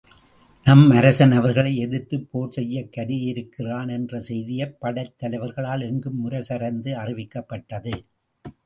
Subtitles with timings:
[0.65, 7.95] நம் அரசன் அவர்களை எதிர்த்துப் போர் செய்யக் கருதியிருக்கின்றான் என்ற செய்தி படைத் தலைவர்களால் எங்கும் முரசறைந்து அறிவிக்கப்பட்டது.